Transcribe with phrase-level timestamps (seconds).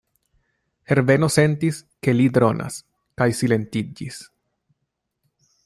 [0.91, 2.79] Herbeno sentis, ke li dronas,
[3.23, 4.19] kaj silentiĝis.